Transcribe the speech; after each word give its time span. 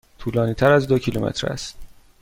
طولانی 0.19 0.53
تر 0.53 0.71
از 0.71 0.87
دو 0.87 0.99
کیلومتر 0.99 1.47
است. 1.47 1.75